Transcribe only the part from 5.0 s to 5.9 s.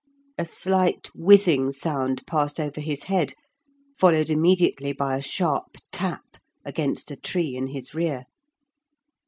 a sharp